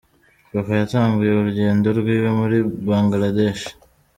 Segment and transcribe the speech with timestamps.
[0.51, 2.57] Papa yatanguye urugendo rwiwe muri
[2.87, 3.63] Bangladesh.